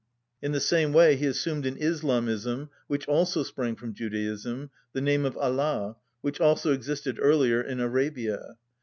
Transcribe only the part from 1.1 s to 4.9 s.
he assumed in Islamism, which also sprang from Judaism,